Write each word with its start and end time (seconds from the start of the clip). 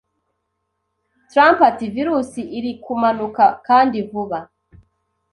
Trump 1.31 1.57
ati 1.69 1.85
'virus 1.93 2.31
iri 2.57 2.71
kumanuka 2.83 3.43
kandi 3.67 3.97
vuba 4.09 4.39